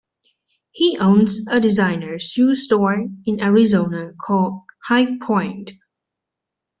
[0.71, 5.73] He owns a designer shoe store in Arizona called High Point.